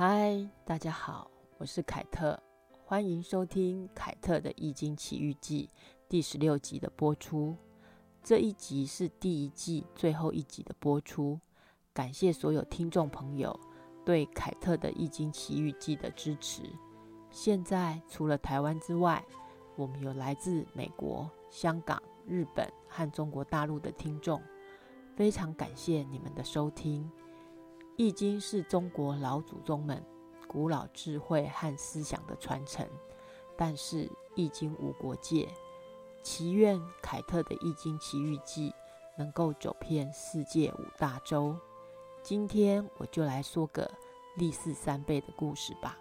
[0.00, 2.40] 嗨，大家好，我是凯特，
[2.84, 5.68] 欢迎收听凯特的《易经奇遇记》
[6.08, 7.56] 第十六集的播出。
[8.22, 11.40] 这一集是第一季最后一集的播出，
[11.92, 13.58] 感谢所有听众朋友
[14.04, 16.62] 对凯特的《易经奇遇记》的支持。
[17.32, 19.20] 现在除了台湾之外，
[19.74, 24.40] 我们有来自美国、香港、日本和中国大陆的听众，
[25.16, 27.10] 非常感谢你们的收听。
[27.98, 30.00] 易经是中国老祖宗们
[30.46, 32.88] 古老智慧和思想的传承，
[33.56, 35.48] 但是易经无国界。
[36.22, 38.70] 祈愿凯特的《易经奇遇记》
[39.16, 41.56] 能够走遍世界五大洲。
[42.22, 43.90] 今天我就来说个
[44.36, 45.98] 历史三倍的故事吧。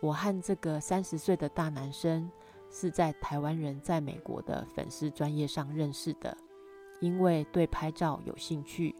[0.00, 2.28] 我和这个三十岁的大男生
[2.68, 6.36] 是在台湾人在美国的粉丝专业上认识的，
[6.98, 8.92] 因为对拍照有兴趣。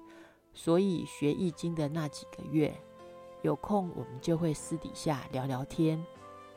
[0.55, 2.75] 所以学易经的那几个月，
[3.43, 6.05] 有空我们就会私底下聊聊天。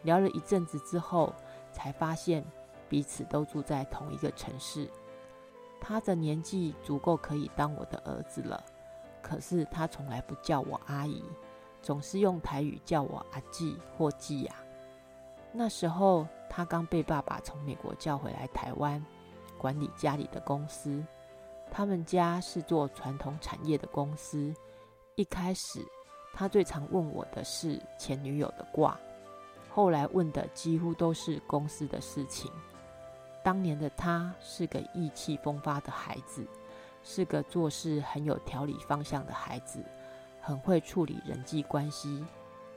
[0.04, 1.34] 聊了一阵子之后，
[1.72, 2.46] 才发现
[2.88, 4.88] 彼此都住在同一个城市。
[5.82, 8.64] 他的年纪足够可以当我的儿子了，
[9.22, 11.24] 可是他从来不叫我阿姨，
[11.82, 14.56] 总是用台语叫我阿季或季雅。
[15.52, 19.04] 那时候他刚被爸爸从美国叫回来台湾，
[19.58, 21.04] 管理家里的公司。
[21.72, 24.54] 他们家是做传统产业的公司。
[25.16, 25.86] 一开始，
[26.34, 29.00] 他最常问我的是前女友的卦，
[29.70, 32.52] 后来问的几乎都是公司的事情。
[33.44, 36.46] 当年的他是个意气风发的孩子，
[37.04, 39.84] 是个做事很有条理方向的孩子，
[40.42, 42.26] 很会处理人际关系。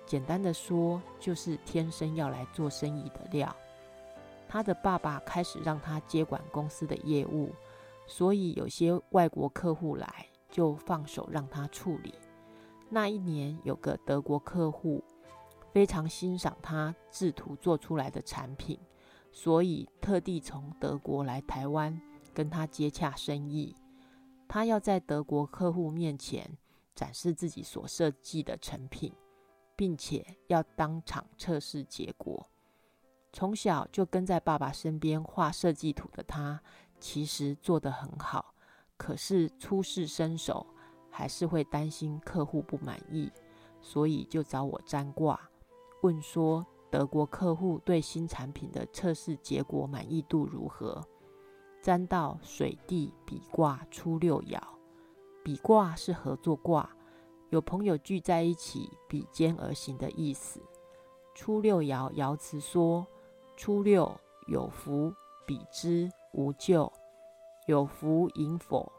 [0.05, 3.55] 简单的说，就是天生要来做生意的料。
[4.49, 7.51] 他的爸爸开始让他接管公司的业务。
[8.09, 12.15] 所以有些外国客户来，就放手让他处理。
[12.89, 15.05] 那一年有个德国客户
[15.73, 18.81] 非常欣赏他制图做出来的产品，
[19.31, 22.01] 所以特地从德国来台湾
[22.33, 23.77] 跟他接洽生意。
[24.49, 26.51] 他要在德国客户面前
[26.95, 29.13] 展示自己所设计的成品，
[29.77, 32.49] 并且要当场测试结果。
[33.31, 36.63] 从小就跟在爸爸身边画设计图的他。
[37.01, 38.55] 其实做得很好，
[38.97, 40.67] 可是初试身手，
[41.11, 43.31] 还是会担心客户不满意，
[43.81, 45.41] 所以就找我占卦，
[46.03, 51.03] 问说德国客户对新产品的测试结果满意度如何？
[51.81, 54.61] 占到水地比卦初六爻，
[55.45, 56.91] 比卦是合作卦，
[57.51, 60.61] 有朋友聚在一起比肩而行的意思。
[61.35, 63.07] 初六爻爻辞说：
[63.57, 65.15] 初六有福，
[65.47, 66.11] 比之。
[66.39, 66.93] 无咎，
[67.67, 68.93] 有福迎否，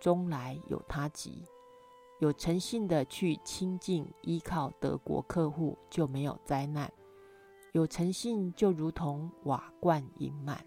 [0.00, 1.44] 终来有他吉。
[2.18, 6.90] 有诚信的去亲近依靠德国客户，就没有灾难。
[7.72, 10.64] 有诚信就如同瓦罐盈满，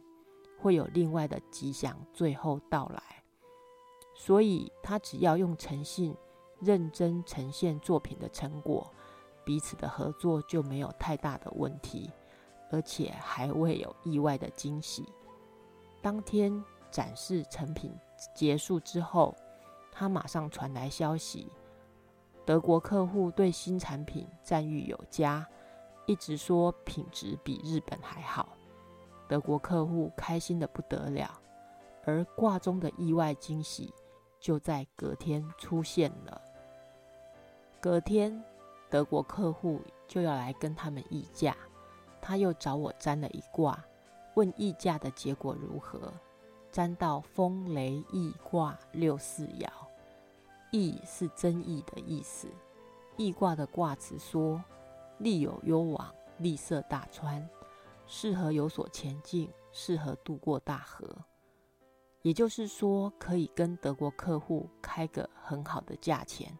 [0.59, 3.01] 会有另外的吉祥最后到来。
[4.13, 6.15] 所以他只要用诚信
[6.59, 8.93] 认真呈现作品的成果，
[9.43, 12.11] 彼此的合作就没有太大的问题，
[12.69, 15.11] 而且还会有意外的惊喜。
[16.01, 17.93] 当天展示成品
[18.33, 19.35] 结束之后，
[19.91, 21.51] 他马上传来消息，
[22.45, 25.47] 德国客户对新产品赞誉有加，
[26.05, 28.49] 一直说品质比日本还好。
[29.27, 31.39] 德国客户开心的不得了，
[32.03, 33.93] 而卦中的意外惊喜
[34.39, 36.41] 就在隔天出现了。
[37.79, 38.43] 隔天，
[38.89, 41.55] 德国客户就要来跟他们议价，
[42.19, 43.81] 他又找我占了一卦。
[44.35, 46.11] 问议价的结果如何？
[46.71, 49.67] 占到风雷易卦六四爻，
[50.71, 52.47] 易是争议的意思。
[53.17, 54.63] 易卦的卦辞说：
[55.17, 57.45] 利有攸往，利涉大川，
[58.07, 61.13] 适合有所前进，适合渡过大河。
[62.21, 66.57] 也就是说，可以跟德国客户开个很好的价钱。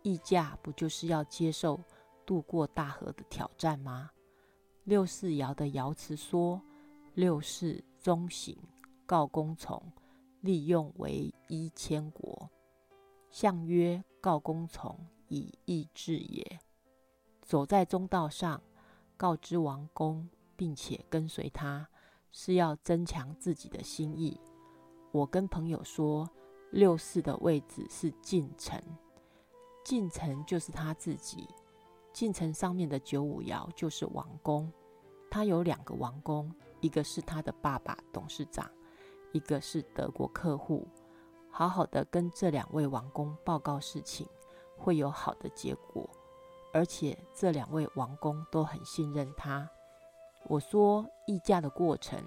[0.00, 1.78] 议价不就是要接受
[2.24, 4.10] 渡过大河的挑战吗？
[4.84, 6.58] 六四爻的爻辞说。
[7.14, 8.56] 六世中行，
[9.04, 9.82] 告公从，
[10.40, 12.48] 利用为一千国。
[13.30, 14.98] 相曰：告公从，
[15.28, 16.58] 以义治也。
[17.42, 18.62] 走在中道上，
[19.18, 20.26] 告知王公，
[20.56, 21.86] 并且跟随他，
[22.30, 24.40] 是要增强自己的心意。
[25.10, 26.26] 我跟朋友说，
[26.70, 28.82] 六世的位置是近臣，
[29.84, 31.46] 近臣就是他自己。
[32.10, 34.72] 近臣上面的九五爻就是王公，
[35.30, 36.50] 他有两个王公。
[36.82, 38.70] 一个是他的爸爸董事长，
[39.32, 40.86] 一个是德国客户。
[41.48, 44.26] 好好的跟这两位王公报告事情，
[44.76, 46.08] 会有好的结果。
[46.74, 49.68] 而且这两位王公都很信任他。
[50.44, 52.18] 我说议价的过程，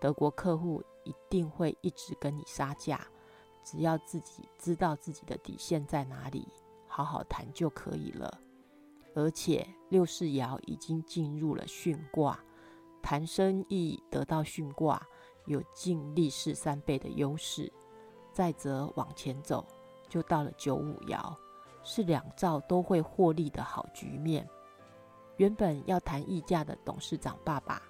[0.00, 3.00] 德国客户一定会一直跟你杀价，
[3.64, 6.46] 只要自己知道自己的底线在哪里，
[6.86, 8.40] 好好谈就可以了。
[9.14, 12.38] 而且六世爻已经进入了巽卦，
[13.02, 15.00] 谈生意得到巽卦，
[15.46, 17.72] 有进利是三倍的优势。
[18.32, 19.66] 再则往前走，
[20.08, 21.34] 就到了九五爻，
[21.82, 24.48] 是两兆都会获利的好局面。
[25.36, 27.82] 原本要谈议价的董事长爸爸，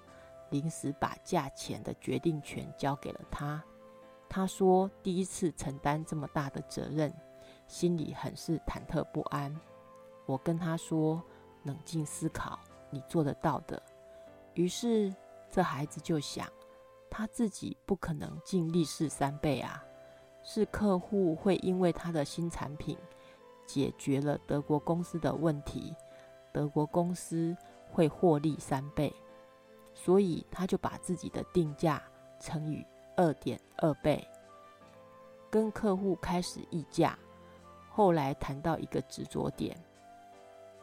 [0.49, 3.63] 临时把价钱的决定权交给了他。
[4.27, 7.13] 他说第一次承担这么大的责任，
[7.67, 9.55] 心里很是忐忑不安。
[10.25, 11.21] 我跟他说
[11.65, 12.59] ：“冷静思考，
[12.91, 13.81] 你做得到的。”
[14.53, 15.13] 于是
[15.49, 16.47] 这孩子就想，
[17.09, 19.83] 他自己不可能尽力是三倍啊。
[20.41, 22.97] 是客户会因为他的新产品
[23.65, 25.93] 解决了德国公司的问题，
[26.51, 27.55] 德国公司
[27.91, 29.13] 会获利三倍，
[29.93, 32.01] 所以他就把自己的定价
[32.39, 32.85] 乘以
[33.17, 34.25] 二点二倍，
[35.51, 37.19] 跟客户开始议价。
[37.91, 39.77] 后来谈到一个执着点，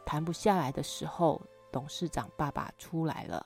[0.05, 1.41] 谈不下来的时候，
[1.71, 3.43] 董事长爸爸出来了，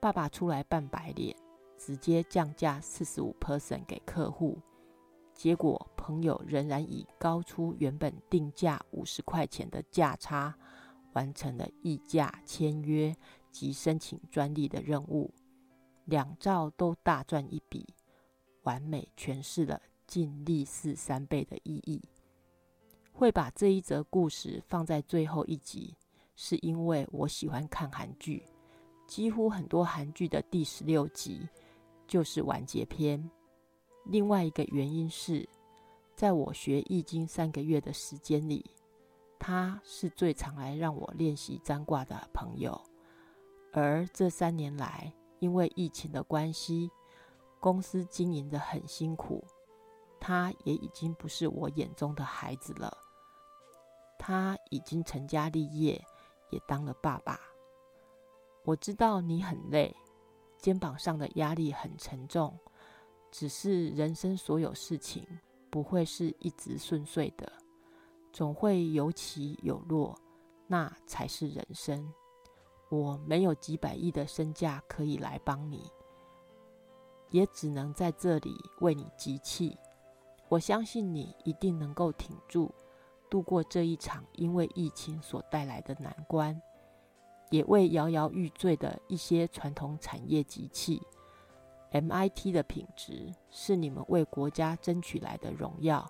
[0.00, 1.36] 爸爸出来扮白脸，
[1.76, 4.58] 直接降价四十五 percent 给客户。
[5.34, 10.54] 结果，朋友仍然以高出原本定价五十块钱的价差，
[11.12, 13.14] 完成了议价、签约
[13.50, 15.32] 及申请专利的任务，
[16.06, 17.86] 两兆都大赚一笔，
[18.62, 22.02] 完美诠释了尽力是三倍的意义。
[23.12, 25.94] 会把这一则故事放在最后一集，
[26.36, 28.46] 是因为我喜欢看韩剧，
[29.10, 31.44] 几乎很多韩剧的第十六集
[32.06, 33.20] 就是完结篇。
[34.04, 35.46] 另外一个原因是，
[36.14, 38.64] 在我学易经三个月的时间里，
[39.36, 42.80] 他是最常来让我练习占卦的朋友。
[43.72, 46.88] 而这三年来，因为疫情的关系，
[47.58, 49.44] 公司经营的很辛苦，
[50.20, 52.96] 他也已经不是我眼中的孩子了。
[54.20, 56.00] 他已经成家立业，
[56.50, 57.40] 也当了爸爸。
[58.70, 59.92] 我知道你很累，
[60.56, 62.56] 肩膀上的压力很沉重。
[63.28, 65.26] 只是人生所有事情
[65.70, 67.52] 不会是一直顺遂的，
[68.32, 70.16] 总会有起有落，
[70.68, 72.12] 那才是人生。
[72.90, 75.90] 我没有几百亿的身价可以来帮你，
[77.30, 79.76] 也只能在这里为你集气。
[80.48, 82.72] 我相信你一定能够挺住，
[83.28, 86.60] 度过这一场因为疫情所带来的难关，
[87.50, 91.02] 也为摇摇欲坠的一些传统产业集气。
[91.92, 96.08] MIT 的品质是你们为国家争取来的荣耀，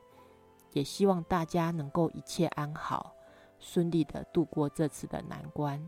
[0.72, 3.14] 也希望大家能够一切安好，
[3.58, 5.82] 顺利的度过这次的难关。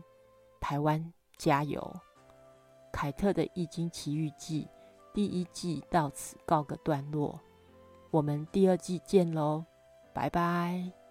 [0.59, 1.95] 台湾加油！
[2.91, 4.63] 凯特的《易经奇遇记》
[5.13, 7.39] 第一季到此告个段落，
[8.09, 9.65] 我们第二季见喽，
[10.13, 11.02] 拜拜。